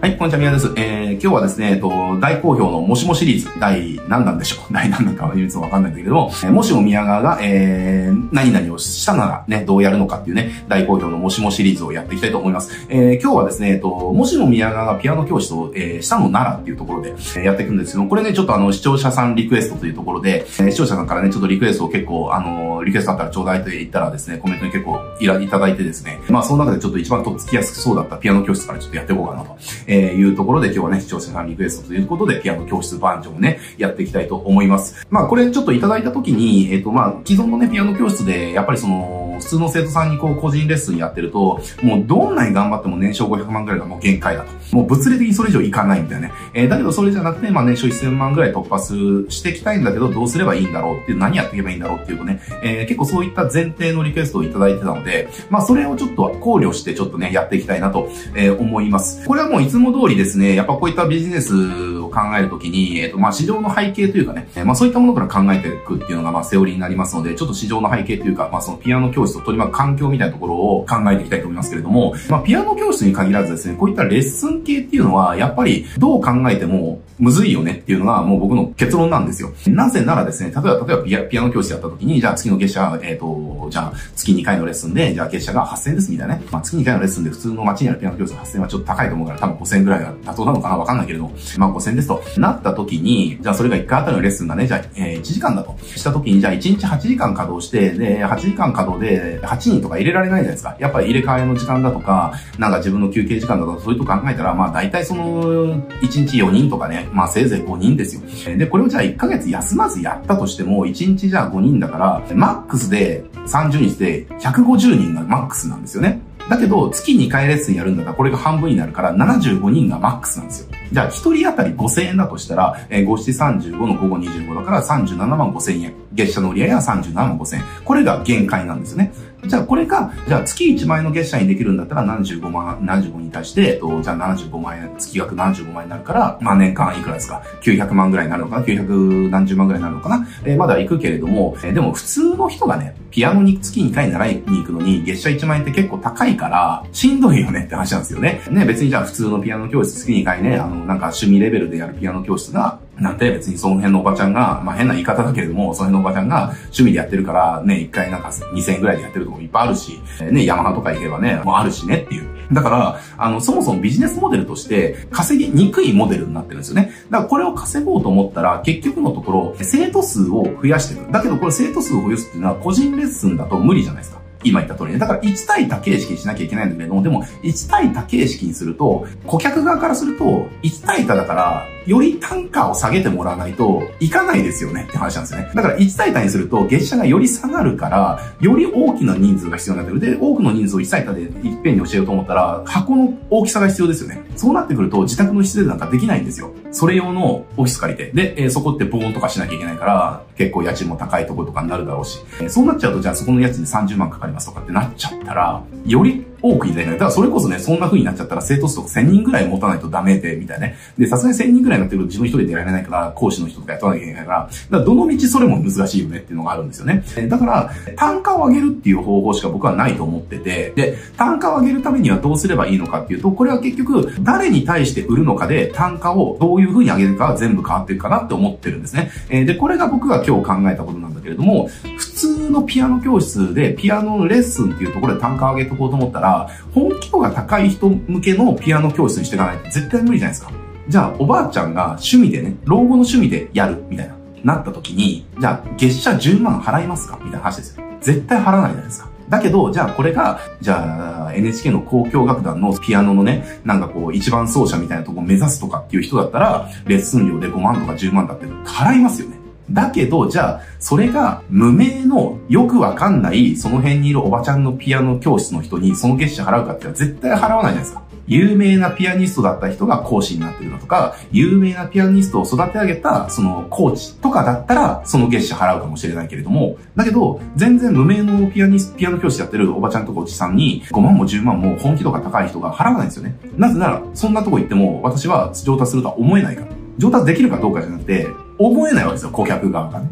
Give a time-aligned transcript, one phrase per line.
[0.00, 0.72] はい、こんにちは、宮です。
[0.78, 4.64] えー、今日はですね、えっと、大好評のもしもシリーズ、第何弾でしょう？
[4.72, 12.86] 第何弾かは言うとわかんないんだけども、えー、もしも宮川が、えー、何々をしたならね、どうやるのかっていうね、大好評のもしもシリーズをやっていきたいと思います。
[12.88, 29.56] えー、今日はですね、えっと、もしも宮川がピアノ教室を、えー、したのならっていうところで、えー、やっていくんですけどこれね、ちょっとあの、視聴者さんリクエストというところで、えー、視聴者さんからね、ちょっとリクエストを結構、あの、リクエストあったらちょうだいと言ったらですね、コメントに結構いらいただいてですね、まあ、その中でちょっと一番とっつきやすそうだったピアノ教室からちょっとやっていこうかなと、
[29.92, 35.04] えー、いうところで、今日はね、視聴者さんリクエストということで、ピアノ教室バージョンをね、やっていきたいと思います。
[35.10, 44.76] まあ、これちょっといただいた時に、えっ、ー、と、まあ、既存のね、ピアノ教室で、やっぱりその、普通の生徒さんにこう個人レッスンやってると、もうどんなに頑張っても年商500万ぐらいがもう限界だと。
[44.76, 46.34] もう物理的にそれ以上いかないみたいなね。
[46.54, 59.26] えー、だけどそれじゃなくて、まあ年商1000万ぐらい突破する、していきたいんだけど、どうすればいいんだろうっていう、何やっていけばいいんだろうっていうとね、えー、結構そういった前提のリクエストをいただいてたので、まあそれをちょっと考慮してちょっとね、やっていきたいなと、えー、思います。
[59.26, 61.54] これはもういつも通りですね、やっぱこういったビジネス
[61.98, 79.52] を考えるときに、えっ、ー、と、まあ市場の背景というかね、まあそういったものから考えていくっていうのがまあセオリーになりますので、ちょっと市場の背景というか、まあそのピアノ教室を取り巻く環境みたいなところを考えていきたいと思いますけれども、まあ、ピアノ教室に限らずですね、こういったレッスン系っていうのは、やっぱりどう考えてもむずいよねっていうのがもう僕の結論なんですよ。
[79.66, 86.42] なぜならですね、例えば、例えばピアピアノ教室やった時に、じゃあ月の月謝、えっ、ー、と、じゃあ月2回のレッスンで、じゃあ月謝が8000円ですみたいなね。
[86.50, 100.76] まあ、月2回のレッスンで普通の街にあるピアノ教室8000円はちょっと高いと思うから多分5000円ぐらいが妥当なのかなわかんないけれど、まあ5000ですとなった時に、じゃあそれが1回あたりのレッスンがね、じゃあ、えー、1時間だとした時に、じゃあ1日8時間稼働して、で、8時間稼働で8人とか入れられないじゃないですか。
[100.78, 108.56] やっぱり入れ替えの時間だとか、なんか自分の休憩時間だとか、そういうと考えたら、まあ大体その、1日4人とかね、まあせいぜい5人ですよ。
[108.56, 116.20] で、これをじゃあ1ヶ月休まずやったとしても、1日じゃあ5人だから、マックスで30日で150人がマックスなんですよね。
[116.48, 120.68] だけど、月2回レッスンやるんだったら、これが半分になるから、75人がマックスなんですよ。
[120.92, 123.30] じゃあ、1人当たり5000円だとしたら、えー、5七
[123.70, 125.94] 35の午後25だから37万5000円。
[126.12, 127.62] 月謝の売り上げは37万5000円。
[127.84, 129.12] これが限界なんですね。
[129.46, 138.60] じゃあこれが、じゃあ月1万円の月謝にできるんだったら75万、75に対して、えっと、じゃあ75万円、月額75万円になるから、まあ年間いくらですか ?900 万ぐらいになるのか？
[138.60, 140.26] な ?900 何十万ぐらいになるのかな？
[140.44, 148.42] えー、まだ行くけれども、えー、でも普通の人がね、ピアノに月2回習いに行くのに月謝1万円って結構高いから、しんどいよねって話なんですよね。
[148.50, 160.00] ね、別にじゃあ普通のピアノ教室月2回ね、あの、なんか趣味レベルでやるピアノ教室が、なんて別にその辺のおばちゃんが、まあ変な言い方だけれども、その辺のおばちゃんが趣味でやってるから、ね、一回なんか2000円ぐらいでやってるとこもいっぱいあるし、
[160.30, 162.28] ね、ヤマハとか行けばね、もうあるしねっていう。
[162.52, 166.92] だから、あの、そもそもビジネスモデルとして稼ぎにくいモデルになってるんですよね。
[167.10, 171.12] だからこれを稼ごうと思ったら、結局のところ、生徒数を増やしていく。
[171.12, 174.20] だけどこれ生徒数を増やすっていうのは個人レッスンだと無理じゃないですか。
[174.42, 174.98] 今言った通りね。
[174.98, 185.50] だから1対多形式にしなきゃいけないんだけども、でも1対多形式にすると、顧客側からすると、1対多だから、より単価を下げてもらわないといかないですよねって話なんですよね。
[185.54, 190.12] だから1対多にすると月謝がより下がるから、より大きな人数が必要になってくる。
[190.12, 194.22] で、多くの人数を1対多でいっぺんに教えようと思ったら、箱の大きさが必要ですよね。
[194.36, 196.52] そうなってくると自宅の施設なんかできないんですよ。
[196.70, 198.10] それ用のオフィス借りて。
[198.12, 202.20] で、え、そこって防音とかしなきゃいけないから、結構家賃も高いところとかになるだろうし。
[202.40, 206.86] え、そうなっちゃうと、じゃあそこの家賃で30万かかりますとかってなっちゃったら、より多くいない。
[206.86, 210.76] だからそれこそね、そんな風になっちゃったら生徒数とか1000人ぐらい持たないとダメで、みたいなね。
[210.98, 217.04] で、さすがに1000人ぐらいになってくると自分一人でやられないから、講師の人とか雇わなきゃいけないから、だからどの道それも難しいよねっていうのがあるんですよね。
[217.28, 229.10] だから、単価を上げるっていう方法しか僕はないと思ってて、で、単価を上げるためにはどうすればいいのかっていうと、これは結局、誰に対して売るのかで単価をどういう風に上げるかは全部変わっていくかなって思ってるんですね。
[229.28, 240.52] で、これが僕が今日考えたことなんだけれども、普通のピアノ教室でピアノのレッスンっていうところで単価を上げておこうと思ったら、本気度が高い人向けのピアノ教室にしていかないと絶対無理じゃないですか。
[240.88, 247.16] じゃあ、おばあちゃんが趣味でね、老後の趣味でやるみたいな、なった時に、じゃあ、月謝10万払いますか？
[247.22, 247.84] みたいな話ですよ。
[248.00, 249.10] 絶対払わないじゃないですか。
[249.28, 259.38] だけど、じゃあこれが、じゃあ NHK の交響楽団のピアノのね、なんかこう一番奏者みたいなとこを目指すとかっていう人だったら、レッスン料で5万とか10万だって払いますよね。
[259.70, 268.02] だけど、じゃあ、それが無名のよくわかんない、その辺にいるおばちゃんのピアノ教室の人にその月謝払うかっていうのは絶対払わないじゃないですか。
[268.30, 283.36] 有名なピアニストだった人が講師になってるだとか、有名なピアニストを育て上げた、そのコーチとかだったら、その月謝払うかもしれないけれども、だけど、全然無名のピアニスト、ピアノ教師やってるおばちゃんとかおじさんに、5万も10万も本気度が高い人が払わないんですよね。
[283.56, 286.68] なぜなら、そんなとこ行っても、私は上達するとは思えないから。
[286.98, 288.28] 上達できるかどうかじゃなくて、
[288.60, 290.08] 思えないわけですよ、顧客側がね。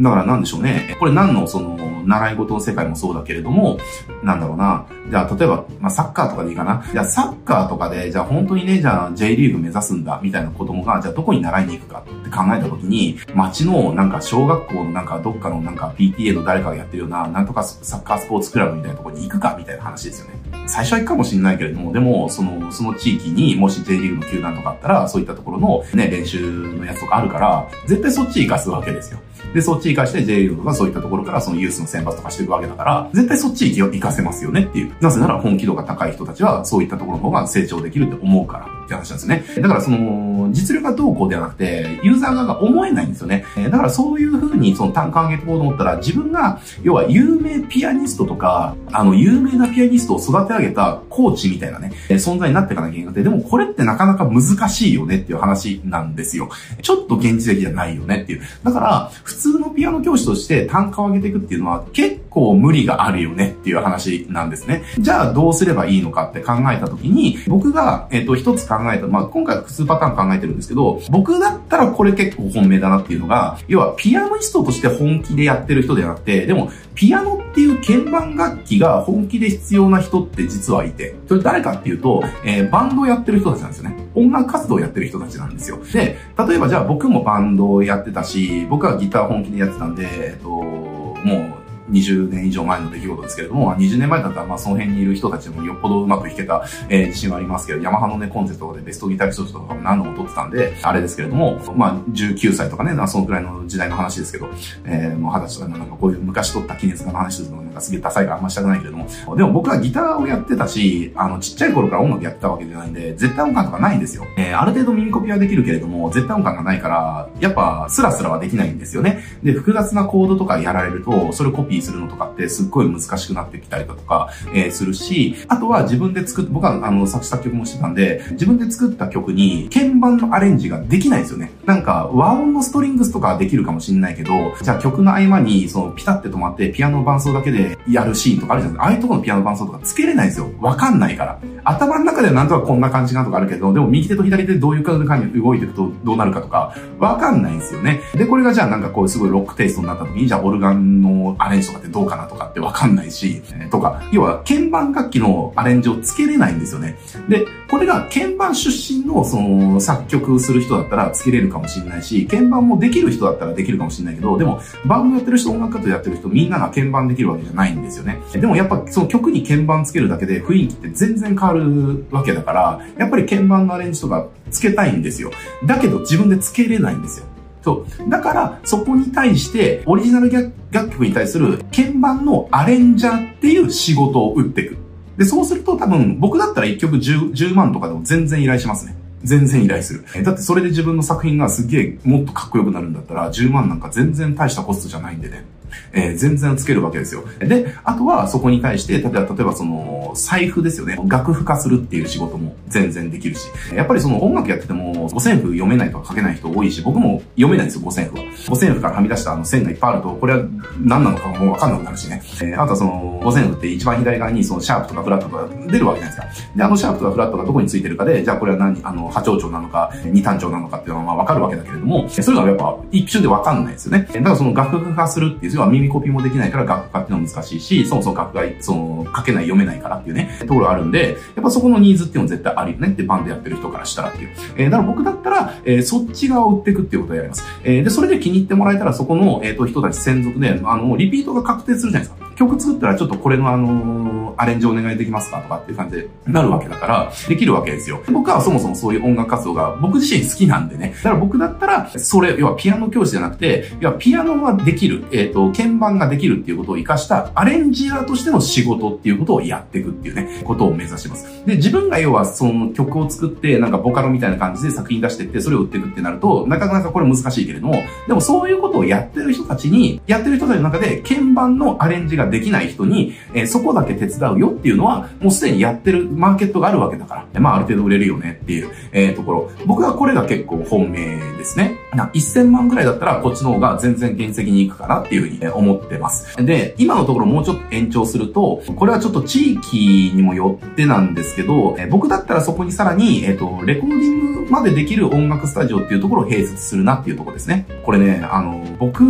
[0.00, 0.94] だからなんでしょうね。
[1.00, 3.78] これ何のその、習い事の世界もそうだけれども、
[4.22, 4.86] なんだろうな。
[5.10, 6.84] じゃあ、例えば、まあ、サッカーとかでいいかな。
[6.92, 20.34] じゃあ、サッカーとかで、じゃあ本当にね、じゃあ J リーグ目指すんだ、みたいな子供が、じゃあどこに習いに行くかって考えたときに、街のなんか小学校のなんかどっかのなんか PTA の誰かがやってるような、なんとかサッカースポーツクラブみたいなところに行くか、みたいな話ですよね。
[20.66, 29.18] 最初は行くかもしれないけれども、でも、その、その地域にもし J リーグの球団とかあったら、そういったところのね、練習のやつとかあるから、絶対そっち行かすわけですよ。
[29.54, 34.92] で、そっち行かして J リーグとかそういったところからそのユースの選抜とかしていくわけだから、絶対そっち行かせますよねっていう。
[35.00, 39.44] なぜなら本気度が高い人たちはそういったところの方が成長できるって思うからって話なんですね。
[39.60, 43.44] だからその、実力がどうこうではなくて、ユーザー側が思えないんですよね。
[43.56, 56.48] だからそういう風にその単価上げていこうと思ったら、自分が、要は有名ピアニストとか、あの、有名なピアニストを育て上げたコーチみたいなね、存在になっていかなきゃいけなくて、でもこれってなかなか難しいよねっていう話なんですよ。
[56.82, 58.42] ちょっと現実的じゃないよねっていう。
[58.62, 64.82] だから、普通のピアノ教師として単価を上げていくっていうのは結構無理があるよねっていう話なんですね。
[64.98, 83.96] じゃあどうすればいいのかって考えたときに、僕が、えっ、と、一つ考えた、まあ、今回複数パターン考えてるんですけど、僕だったらこれ結構本命だなっていうのが、要はピアノニストとして本気でやってる人ではなくて、でも、ピアノっていう鍵盤楽器が本気で必要な人って実はいて、それ誰かっていうと、えー、バンドをやってる人たちなんですよね。
[84.14, 85.78] 音楽活動をやってる人たちなんですよ。
[85.92, 91.14] で、例えばじゃあ僕もバンドをやってたし、僕はギター本気でやってたんで、えっと、も
[91.62, 104.48] う、20年以上前の出来事ですけれども、20年前だったら、まあ、その辺にいる人たちもよっぽどうまく弾けた、えー、自信はありますけど、ヤマハのね、コンセプトとかでベストギタリストとかも何度も撮ってたんで、あれですけれども、まあ、19歳とかね、そのくらいの時代の話ですけど、
[104.84, 109.06] えー、もう20歳とかなんかこういう昔撮った記念の話するのなんかすげえダサいからあんましたくないけれども、
[109.36, 114.24] でも僕はギターをやってたし、あの、ちっちゃい頃から音楽やってたわけじゃないんで、絶対音感とかないんですよ。
[114.36, 119.20] えー、ある程度耳コピはできるけれども、絶対音感がないから、やっぱ、スラスラはできないんですよね。
[119.42, 131.52] で、複雑なコードとかやられると、それコピーするのとかって、すっごい難しくなってきたりだとか、えー、するし、あとは自分で作っ、僕はあの、作詞作曲もしてたんで、自分で作った曲に鍵盤のアレンジができないんですよね。
[131.64, 134.32] なんか、和音のストリングスとかはできるかもしんないけど、
[134.62, 138.84] じゃあ曲の合間に、その、ピタって止まって、ピアノ伴奏だけでやるシーンとかあるじゃないですか。
[138.84, 140.50] ああいうところのピアノ伴奏とかつけれないんですよ。
[140.60, 141.38] わかんないから。
[141.64, 148.00] 頭の中ではなんとかこんな感じなとかあるけど、でも右手と左手でどういう感じで動いていくとどうなるかとか、わかんないんですよね。
[148.14, 156.96] で、これがじゃあなんかこうすごいロックテイストになった時に、じゃあオルガンのアレンジとかってどうかなとかってわかんないし、とか、要は鍵盤楽器のアレンジをつけれないんですよね。
[157.28, 168.18] で、これが鍵盤出身のその作曲する人だったらつけれるかもしれないし、鍵盤もできる人だったらできるかもしれないけど、でも、バンドやってる人、音楽活動やってる人、みんなが鍵盤できるわけじゃないんですよね。
[168.32, 175.30] でもやっぱその曲に鍵盤つけるだけで雰囲気って全然変わるわけだから、やっぱり鍵盤のアレンジとかつけたいんですよ。
[175.64, 177.26] だけど自分でつけれないんですよ。
[177.66, 178.08] そう。
[178.08, 180.30] だから、そこに対して、オリジナル
[180.70, 184.76] 楽曲に対する鍵盤のアレンジャーっていう仕事を打っていく。
[185.16, 188.96] で、そうすると多分、僕だったら1曲 10, 10万とかでも全然依頼しますね。
[189.24, 190.04] 全然依頼する。
[190.22, 195.44] だってそれで自分の作品がすげえもっとかっこよくなるんだったら、10万なんか全然大したコストじゃないんでね。
[195.92, 197.24] えー、全然つけるわけですよ。
[197.38, 200.98] で、あとはそこに対して、例えば、例えばその、財布ですよね。
[201.06, 203.48] 楽譜化するっていう仕事も全然できるし。
[203.74, 208.24] やっぱりその音楽やってても、五線譜読めないとか書けない人多いし、僕も読めないんですよ、五線譜は。
[208.48, 210.44] 五線譜からはみ出したあの線がいっぱいあると、これは
[210.80, 212.22] 何なのかもわかんなくなるしね。
[212.40, 216.52] えー、あとはその、五線譜って一番左側にそのシャープとかフラットとか出るわけじゃないですか。
[216.56, 224.08] で、あのシャープとかフラットがどこについてるかで、じゃあこれは何、あの、波長長なのか、二単調なのかっていうのはまあわかるわけだけれども、それがやっぱ一瞬でわかんないですよね。
[224.12, 234.30] だからその楽譜化するっていう、要は耳コピーもできないから楽化っていうのは難しいし、そもそも楽が、その、書けない、読めないからっていうね、ところあるんで、やっぱそこのニーズっていうのは絶対あるよねってバンドやってる人からしたらっていう。
[234.56, 237.44] えー、だから僕だったら、えー、そっち側を売っていくっていうことをやります。
[237.64, 242.25] えー、で、それで気に入ってもらえたらそこの、えっ、ー、と、人たち専属で、あの、リピートが確定するじゃないですか。
[242.36, 248.02] 曲作ったらちょっとこれのあのアレンジお願いできますかとかっていう感じでなるわけだから、できるわけですよ。
[248.12, 250.94] 僕はそもそもそういう音楽活動が僕自身好きなんでね。
[250.98, 261.46] だから僕だったら、それ、要はピアノ教師じゃなくて、要はピアノができる、えっ、ー、と、鍵盤ができるっていうことを活かしたアレンジャーとしての仕事っていうことをやっていくっていうね、ことを目指してます。
[261.46, 279.50] で、自分が要はその曲を作って、なんかボカロみたいな感じで作品出してって、それを売っていくってなると、なかなかこれ難しいけれども、でもそういうことをやってる人たちに、やってる人たちの中で鍵盤のアレンジができない人に、えー、そこだけ手伝うよっていうのは、もうすでにやってるマーケットがあるわけだから、まあある程度売れるよねっていう、えー、ところ。
[279.66, 281.75] 僕はこれが結構本命ですね。
[281.96, 286.36] な1000万ぐらいだったらこっちの方が全然現実的にいくかなっていうふうに思ってます。
[286.44, 297.66] で、今のところもうちょっと延長すると、これはちょっと地域にもよってなんですけど、え僕だったらそこにさらに、えっ、と、レコーディングまでできる音楽スタジオっていうところを併設するなっていうところですね。
[297.84, 299.04] これね、あの、僕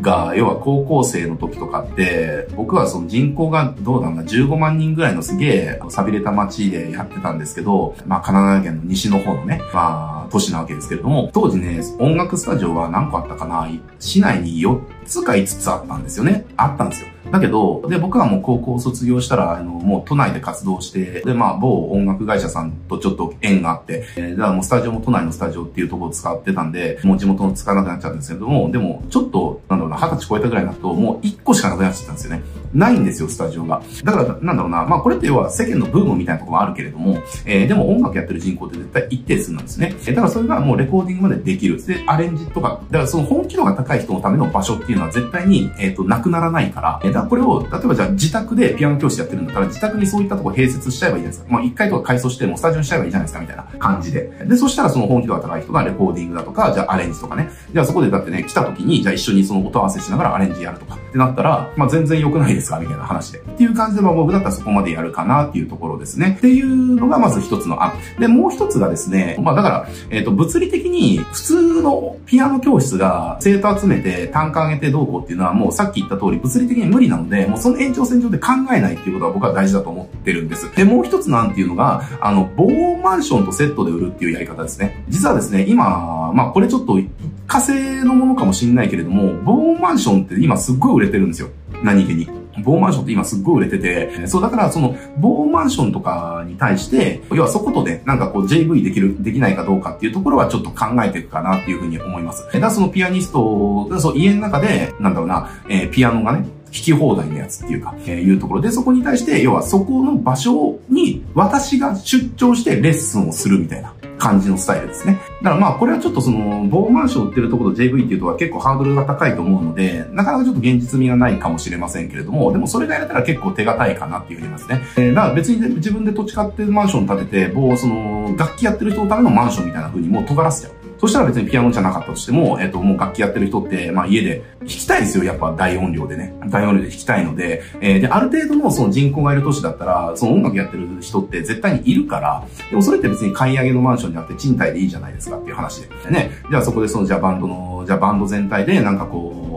[0.00, 13.68] が、要は高校生の時とかって、僕はその人口がどうなんだ、15万人ぐらいのすげえ寂れた街でやってたんですけど、まあ、神奈川県の西の方のね、まあ、都市なわけですけれども、当時ね、音楽スタジオは何個あったかな
[13.98, 16.46] 市内に4つか5つあったんですよね。
[16.56, 17.08] あったんですよ。
[17.30, 32.42] だけど、で、僕はもう高校卒業したら、あの、もう都内で活動して、で、まあ、某音楽会社さんとちょっと縁があって、えー、だからもうスタジオも都内のスタジオっていうところを使ってたんで、もう地元の使わなくなっちゃうんですけども、でも、ちょっと、なんだろうな、二十歳超えたぐらいになると、もう1個しかなくなっちゃったんですよね。
[32.74, 33.82] ないんですよ、スタジオが。
[34.04, 39.94] だから、なんだろうな、まあ、これって要は世間のブームみたいなところもあるけれども、えー、でも音楽やってる人口って絶対一定数なんですね。
[40.00, 41.84] えー、だからそれがもうレコーディングまでできる。
[41.84, 51.52] で、アレンジとか、だからその本気度が高い人のための場所っていうのは絶対に、えっ、ー、と、なくならないから、えー、だからこれを、例えばじゃあ自宅でピアノ教室やってるんだったら、自宅にそういったとこ併設しちゃえばいいじゃないですか。
[51.52, 54.30] まあ、1階とか改装してもスタジオにしちゃえばいいじゃないですか、みたいな感じで。
[54.46, 57.50] で、そしたらその本気度が高い人がレコーディングだとか、じゃあアレンジとかね。
[57.72, 62.78] じゃあそこでだってね、来た時に、じゃあ一緒にその音合わせしながらアレンジやるとかってなったら、まあ、全然良くないですか？
[62.78, 63.38] みたいな話で。
[63.38, 66.34] っていう感じで、まあ、僕だったらそこまでやるかなっていうところですね。
[66.38, 67.92] っていうのがまず一つの案。
[68.18, 80.74] で、もう一つがですね、まあ、だから、えっ、ー、と、物理的に普通のピアノ教室が生徒集めて単価上げてどうこうっていうのはもうさっき言った通り物理的に無理なので、もうその延長線上で考えないっていうことは僕は大事だと思ってるんです。
[80.74, 85.04] で、もう一つなんていうのが、あの、防音マンションとセットで売るっていうやり方ですね。
[85.08, 86.98] 実はですね、今、まあこれちょっと
[87.46, 87.72] 火星
[88.04, 91.48] のものかもしれないけれども、防音マンションって今すっごい売れてるんですよ。
[91.82, 92.37] 何気に。
[92.64, 102.46] 防マンションって今すっごい売れてて、そうだからその防マンションとかに対して、要はそことでなんかこう JV できる、できないかどうかっていうところはちょっと考えていくかなっていうふうに思います。
[102.58, 113.94] だそのピアニスト、そう家の中で、なんだろうな、えー、ピアノがね、弾き放題のやつっていうか、えー、いうところで、そこに対して、要はそこの場所に私が出張してレッスンをするみたいな。
[114.18, 115.20] 感じのスタイルですね。
[115.42, 124.82] だからまあこれはちょっとその、防マンション売ってるところと JV っていうとは結構ハードルが高いと思うので、なかなかちょっと現実味がないかもしれませんけれども、でもそれがやれたら結構手堅いかなっていうふうに言いますね。
[124.96, 130.77] えー、だから別に自分で土地買ってマンション建てて、某、その、楽器やってる人のためのマンションみたいな風にもう尖らせちゃう。
[130.98, 136.34] そしたら別にピアノじゃなかったとしても、えっ、ー、と、もう楽器やってる人って、まあ家で弾きたいですよ、やっぱ大音量でね。
[136.48, 145.88] 大音量で弾きたいので、えー、で、ある程度のその人口がいる都市だったら、その音楽やってる人って絶対にいるから、でもそれって別に買い上げのマンションにあって賃貸でいいじゃないですかっていう話で。
[146.04, 149.47] でね、じゃあそこでその、じゃあバンドの、じゃあバンド全体でなんかこう、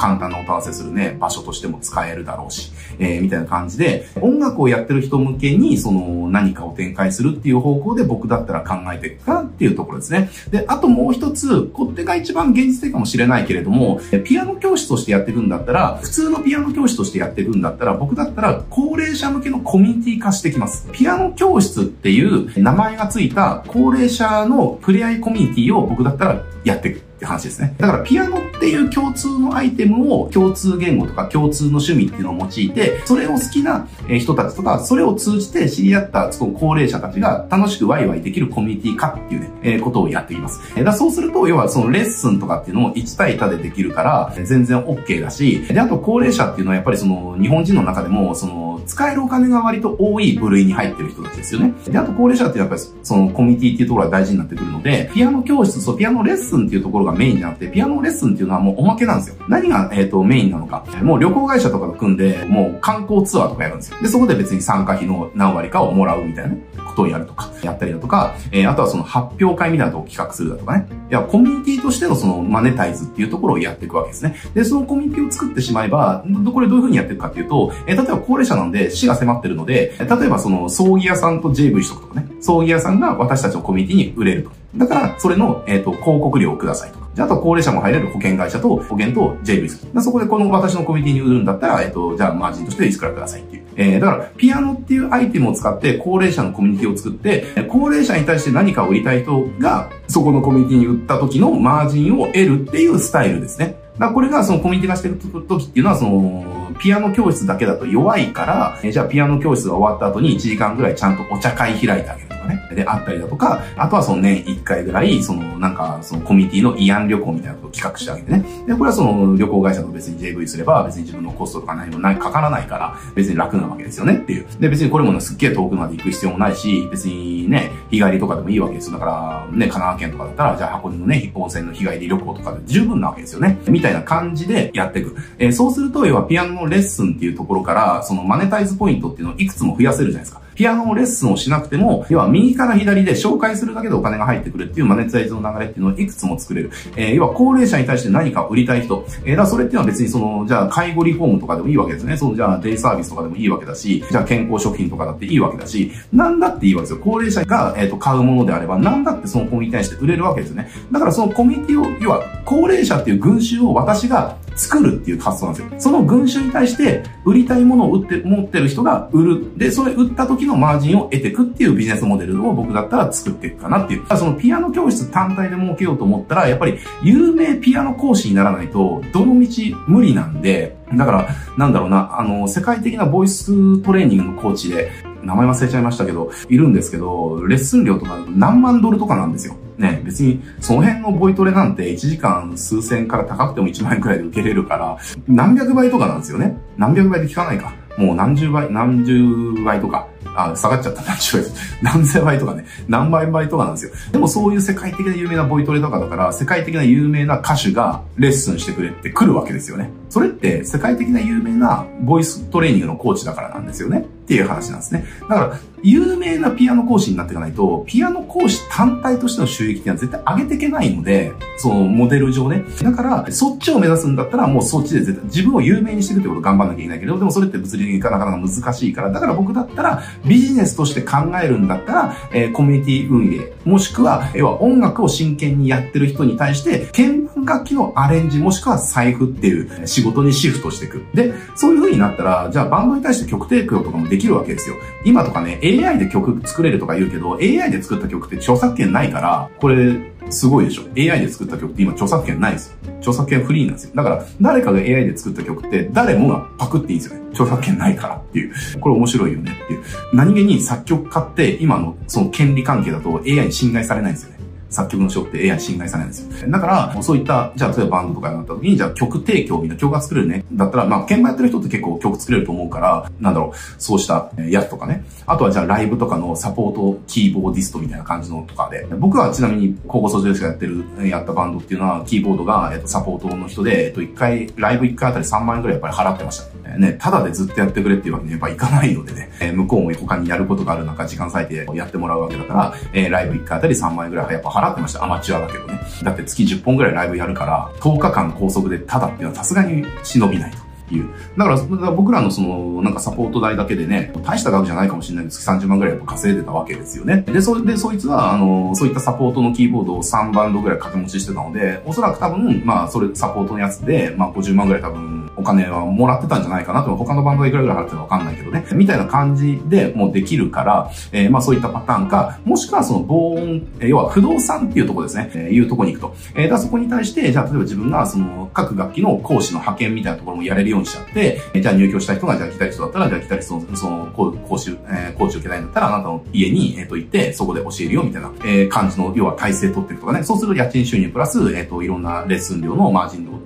[0.00, 10.30] 簡単な音合わせするね、場所としても使えるだろうし、えー、みたいな感じで、音楽をやってる人向けに、その、何かを展開するっていう方向で僕だったら考えていくかっていうところですね。
[10.50, 20.88] で、あともう一つ、これが一番現実的かもしれないけれども、ピアノ教室としてやっていくんだったら、普通のピアノ教室としてやっていくんだったら、僕だったら高齢者向けのコミュニティ化してきます。
[20.92, 27.09] ピアノ教室っていう名前がついた高齢者の触れ合いコミュニティを僕だったらやっていく。
[27.20, 27.74] って話ですね。
[27.76, 33.86] だからピアノっていう共通のアイテムを共通言語とか共通の趣味っていうのを用いて、それを好きな
[34.18, 40.60] 人たちとか、それを通じて知り合ったその高齢者たちが楽しくワイワイできるコミュニティ化っていうね、えー、ことをやっています。
[40.76, 51.74] えー、だそうすると、要はそのレッスンとかっていうのも1対1でできるから、全然 OK だし、で、あと高齢者っていうのはやっぱりその日本人の中でも、その使えるお金が割と多い部類に入ってる人たちですよね。
[51.86, 59.36] で、あと高齢者ってやっぱりそのコミュニティっていうところが大事になってくるので、ピアノ教室、そう、ピアノレッスンっていうところがメインじゃなくて、ピアノレッスンっていうのはもうおまけなんですよ。
[59.48, 60.84] 何が、えっ、ー、と、メインなのか。
[61.02, 63.98] もう旅行会社とかと組んで、もう観光ツアーとかやるんですよ。
[64.02, 66.56] で、そこで別に参加費の何割かをもらうみたいな
[66.90, 70.86] ことをやるとか、やったりだとか、えー、あとはその発表会みたいなとを企画するだとかね。
[71.10, 74.36] いや、コミュニティとしてのそのマネタイズっていうところをやっていくわけですね。
[74.54, 82.28] で、そのコミュニティを作ってしまえば、これどういうふうにやっていくかっていうと、えー、例えば高齢者なんで死が迫ってるので、例えばその葬儀屋さんと JV しとくとかね。
[82.40, 84.50] 葬儀屋さんが私たちのコミュニティに売れると。
[84.76, 86.99] だから、それの、えっ、ー、と、広告料をくださいと。
[87.14, 90.02] じゃあ、あと高齢者も入れる保険会社と保険と JV する。
[90.02, 93.64] そこでこの私のコミュニティに売るんだったら、えっ、と、じゃあマージンとしていくらくださいっていう。
[93.76, 103.76] えー、だから、ピアノっていうアイテムを使って高齢者のコミュニティを作って、高齢者に対して何かを売りたい人が、そこのコミュニティに売った時のマージンを得るっていうスタイルですね。
[103.94, 105.16] だからこれがそのコミュニティ化してる
[105.48, 112.68] 時っていうのは、その、ピアノ教室だけだと弱いから、えじゃあピアノ教室が終わった後に1時間ぐらいちゃんとお茶会開いてあげるとかね。
[112.74, 118.44] で、あったりだとか、あとはその年1回ぐらい、そのなんか、そのコミュニティの慰安旅行みたいなことを企画してあげてね。
[118.66, 124.46] で、これはその旅行会社と別に JV すれば、別に自分のコストとか何もない、かからないから、別に楽なわけですよねっていう。
[124.58, 128.98] で、別にこれもね、すっげえ遠くまで行く必要もないし、別にね、日帰りとかでもいいわけですよ。
[128.98, 133.58] だから、ね、神奈川県とかだったら、じゃあ箱根のね、温泉の日帰り旅行とかで十分なわけですよね。
[133.68, 135.16] みたいな感じでやっていく。
[135.38, 140.40] えー、そうすると、要はピアノのレッスンっていうところから、そのマネタイズポイントっていうのをいくつも増やせるじゃないですか。
[140.60, 146.70] ピアノのレッスンをしなくても、要は右から左で紹介するだけでお金が入ってくるっていうマネタイズの流れっていうのをいくつも作れる。
[146.96, 149.06] えー、要は高齢者に対して何か売りたい人。
[149.24, 152.14] えー、だそれっていうのは別にその、じゃあ介護リフォームとかでもいいわけですね。
[152.18, 157.00] その、じゃあデイサービスとかでもいいわけだし、じゃあ健康食品とかだっていいわけだし、なんだっていいわけですよ。
[157.02, 160.70] 高齢者が、え、ー、と、買うものであれば、なんだってそのコミュニティに対して売れるわけですよね。
[160.92, 165.80] だからそのコミュニティを、要は、高齢者っていう群衆を私が作るっていう発想なんですよ。
[165.80, 169.58] その群衆に対して売りたいものを売って、持ってる人が売る。
[169.58, 174.06] で、それ売った時のマージンを得ていくっていうビジネスモデルを僕だったら作っていくかなっていう。
[174.16, 179.46] そのピアノ教室単体で儲けようと思ったら、やっぱり有名ピアノ講師にならないと、どの道
[179.86, 184.90] 無理なんで、だから、なんだろうな、あの、世界的なボイストレーニングのコーチで、
[185.22, 189.54] 名前忘れちゃいましたけど、いるんですけど、レッスン料とか何万ドルとかなんですよ。
[189.78, 196.56] ね、別にその辺のボイトレなんて1時間数千から高くても1万円くらいで受けれるから、何百倍とかなんですよね。
[196.76, 197.72] 何百倍で聞かないか。
[197.96, 200.06] もう何十倍、何十倍とか。
[200.36, 201.02] あ、下がっちゃった。
[201.02, 201.50] 何十倍。
[201.82, 202.64] 何千倍とかね。
[202.88, 203.92] 何倍倍とかなんですよ。
[204.12, 209.90] でもそういう世界的な有名なボイトレとかだから、世界的な有名な歌手がレッスンしてくれって来るわけですよね。
[210.08, 214.06] それって世界的な有名なボイストレーニングのコーチだからなんですよね。
[214.30, 215.04] っていう話なんですね。
[215.22, 222.64] だから、有名なピアノ講師になっていかないと、ピアノ講師単体としての収益っていうのは絶対上げていけないので、そのモデル上ね。
[222.80, 241.04] だから、そっちを目指すんだったら、もうそっちで絶対自分を有名にしていくってことを頑張んなきゃいけないけど、でもそれって物理的になかなか難しいから、だから僕だったら、ビジネスとして考えるんだったら、えー、コミュニティ運営、もしくは、要は音楽を真剣にやってる人に対して、鍵楽器のアレンジ、もしくは財布っていう仕事にシフトしていく。
[241.14, 244.76] で、そういう風になったら、じゃあバンドに対して曲提供とかもできるわけですよ。
[245.04, 250.82] 今とかね、AI で曲作れるとか言うけど、AI で作った曲って著作権ないから、これ、すごいでしょ。
[250.96, 252.76] AI で作った曲って今著作権ないですよ。
[252.98, 253.92] 著作権フリーなんですよ。
[253.94, 257.28] だから、誰かが AI で作った曲って誰もがパクっていいんですよね。
[257.30, 258.52] 著作権ないからっていう。
[258.80, 259.80] これ面白いよねっていう。
[260.12, 264.39] 何気に作曲家って今のその権利関係だと AI に侵害されないんですよね。
[264.70, 266.50] 作曲の賞って AI 侵害されないんですよ。
[266.50, 270.44] だから、そういった、じゃあ、例えばバンドとかになった時に、じゃあ曲提供みんな曲が作れるね。
[270.52, 275.04] だったら、まあ、鍵盤やってる人って結構曲作れると思うから、なんだろう、そうしたやつとかね。
[275.26, 278.86] あとはじゃあ、ライブとかのサポートキーボーディストみたいな感じのとかで。
[278.98, 286.60] 僕はちなみに、高校卒業生がやってる、やったバンドっていうのは、キーボードが、えっと、サポートの人で、えっと、一回、ライブ一回あたり3万円くらいやっぱり払ってました。
[286.78, 295.02] ね、ただでずっとやってくれっていうわけにやっぱいかないのでね、えー、向こうも他にやることがある中、時間割いてやってもらうわけだから、えー、ライブ1回あたり3万円ぐらいやっぱ払ってました。
[295.02, 295.80] アマチュアだけどね。
[296.04, 300.70] だって月10本ぐらいライブやるから、10日間高速でただっていうのはさすがに忍びないと。
[300.94, 301.08] いう。
[301.36, 307.22] だから、僕らのその、なんかサポート代だけでね、大した額じゃないかもしれないですけど、30万ぐらいやっぱ稼いでたわけですよね。
[307.26, 326.14] で、そで、そいつは、あの、そういったサポートのキーボードを3バンドぐらい掛け持ちしてたので、おそらく多分、まあ、それ、サポートのやつで、まあ、50万ぐらい多分、お金はもらってたんじゃないかなと、他のバンドがいくらぐらい払ってるかわかんないけどね、みたいな感じでもうできるから、えー、まあそういったパターンか、もしくはその防音、えー、要は不動産っていうとこですね、えー、いうとこに行くと。
[326.34, 340.22] えー、だそこに対して、じゃあ例えば自分がその各楽器の講師の派遣みたいなところもやれるようにしちゃって、じゃあ入居した人が、じゃあギタリストだったら、じゃあギタリストの、その、講師、えー、講師受けたいんだったら、あなたの家に、えっ、ー、と、行って、そこで教えるよ、みたいな、えー、感じの、要は体制取っていくとかね。
[340.22, 343.40] そうすると家賃収入プラス、えっ、ー、と、いろんなレッスン料のマージンを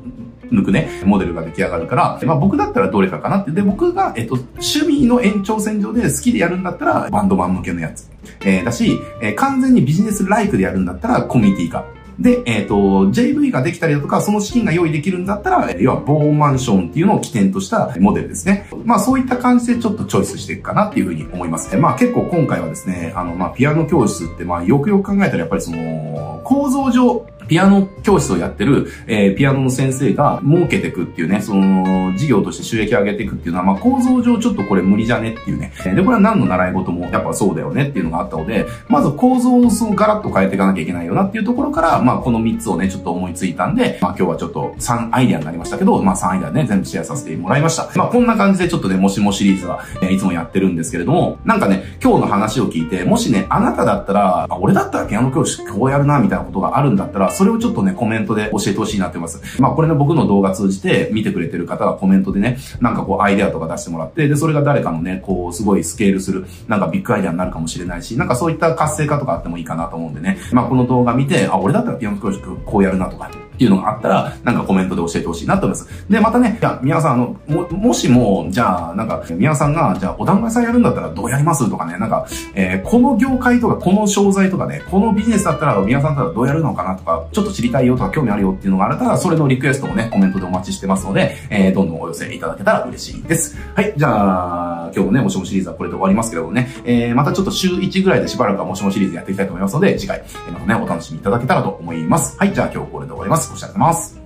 [0.51, 3.51] 抜くね、モデルが出来上がるから、まあ僕だったらどれかかなって。
[3.51, 8.11] で、僕が、えっと、趣味の延長線上で好きでやるんだったら、バンドマン向けのやつ。
[8.45, 11.85] えー、だし、えー、完全にビジネスライクでやるんだったら、コミュニティか。
[12.19, 12.75] で、えっ、ー、と、
[13.11, 18.69] JV ができたりだとか、その資金が用意できるんだったら、要は防音マンションっていうのを起点としたモデルですね。
[18.85, 21.77] まあそういった感じでちょっとチョイスしていくかなっていうふうに思います。
[21.77, 35.73] まあ結構今回はですね、あの、まあピアノ教室って、まあよくよく考えたらやっぱりその、構造上、ピアノ教室をやってる、えー、ピアノの先生が儲けていくっていうね、その、事業として収益を上げていくっていうのは、まあ、構造上ちょっとこれ無理じゃねっていうね。
[35.85, 47.91] で、これは何の習い事もやっぱそうだよねっていうのがあったので、まず構造をそのガラッと変えていかなきゃいけないよなっていうところから、まあ、この3つをね、ちょっと思いついたんで、まあ、今日はちょっと3アイディアになりましたけど、まあ、3アイディアね、全部シェアさせてもらいました。
[47.97, 59.61] まあ、こんな感じでちょっとね、もしもシリーズは、えいつもやってるんですけれども、なんかね、今日の話を聞いて、もしね、あなただったら、あ、俺だったらピアノ教師こうやるな、みたいなことがあるんだったら、それをちょっとね、コメントで教えてほしいなってます。
[59.61, 76.05] まあこれね、僕の動画通じて見てくれてる方がコメントでね、なんかこうアイデアとか出してもらって、で、それが誰かのね、こうすごいスケールする、なんかビッグアイデアになるかもしれないし、なんかそういった活性化とかあってもいいかなと思うんでね、まあこの動画見て、あ、俺だったらピアノ教室こうやるなとか、っていうのがあったら、なんかコメントで教えてほしいなと思います。
[76.11, 93.57] で、またね、いや、宮さん、あの、も、もしも、じゃあ、なんか、宮さんが、じゃあ、お団子屋さんやるんだったらどうやりますとかね、なんか、えー、この業界とか、この商材とかね、このビジネスだったら、宮さんだったらどうやるのかなとか、ちょっと知りたいよとか、興味あるよっていうのがあったら、それのリクエストもね、コメントでお待ちしてますので、えー、どんどんお寄せいただけたら嬉しいです。
[93.75, 102.37] はい、じゃあ、今日もね、もしもシリーズはこれで終わりますけどもね、えー、またちょっと週1ぐらいでしばらくはもしもシリーズやっていきたいと思いますので、次回、またね、お楽しみいただけたらと思います。
[102.39, 103.44] はい、じゃあ今日これで終わります。
[103.51, 104.24] ご視聴ありがとうございます。